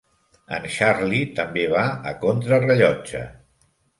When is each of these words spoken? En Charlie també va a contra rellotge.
En 0.55 0.63
Charlie 0.75 1.27
també 1.41 1.67
va 1.75 1.85
a 2.11 2.15
contra 2.25 2.61
rellotge. 2.65 3.25